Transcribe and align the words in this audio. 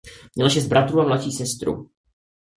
Měla 0.35 0.49
šest 0.49 0.65
bratrů 0.67 1.01
a 1.01 1.07
mladší 1.07 1.31
sestru. 1.31 1.89